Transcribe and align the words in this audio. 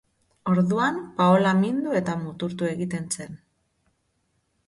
Orduan 0.51 0.95
Paola 1.19 1.51
mindu 1.59 1.93
eta 2.01 2.15
muturtu 2.23 2.69
egiten 2.71 3.05
zen. 3.17 3.39